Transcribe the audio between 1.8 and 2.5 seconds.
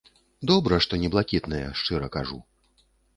шчыра кажу.